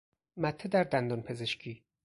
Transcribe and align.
مته 0.37 0.67
در 0.69 0.83
دندان 0.83 1.21
پزشکی 1.21 1.83